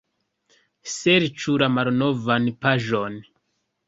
Serĉu 0.93 1.57
la 1.63 1.67
malnovan 1.73 2.47
paĝon. 2.65 3.19